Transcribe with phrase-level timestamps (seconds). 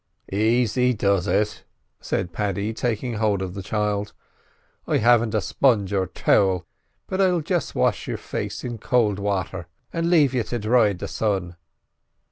[0.33, 1.63] "Aisy does it,"
[1.99, 4.13] said Paddy, taking hold of the child.
[4.87, 6.65] "I haven't a sponge or towel,
[7.05, 10.97] but I'll just wash your face in salt wather and lave you to dry in
[10.97, 11.55] the sun."